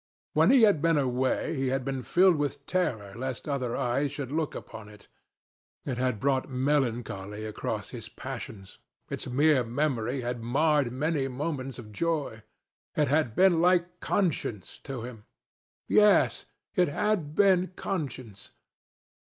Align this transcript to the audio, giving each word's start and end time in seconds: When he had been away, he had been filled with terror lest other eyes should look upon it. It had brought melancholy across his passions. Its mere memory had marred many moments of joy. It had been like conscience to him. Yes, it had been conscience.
When 0.33 0.49
he 0.49 0.63
had 0.63 0.81
been 0.81 0.97
away, 0.97 1.55
he 1.55 1.67
had 1.67 1.85
been 1.85 2.01
filled 2.01 2.35
with 2.37 2.65
terror 2.65 3.13
lest 3.15 3.47
other 3.47 3.75
eyes 3.77 4.11
should 4.11 4.31
look 4.31 4.55
upon 4.55 4.89
it. 4.89 5.07
It 5.85 5.99
had 5.99 6.19
brought 6.19 6.49
melancholy 6.49 7.45
across 7.45 7.91
his 7.91 8.09
passions. 8.09 8.79
Its 9.11 9.27
mere 9.27 9.63
memory 9.63 10.21
had 10.21 10.41
marred 10.41 10.91
many 10.91 11.27
moments 11.27 11.77
of 11.77 11.91
joy. 11.91 12.41
It 12.95 13.09
had 13.09 13.35
been 13.35 13.61
like 13.61 13.99
conscience 13.99 14.79
to 14.85 15.03
him. 15.03 15.25
Yes, 15.87 16.47
it 16.73 16.87
had 16.87 17.35
been 17.35 17.67
conscience. 17.75 18.53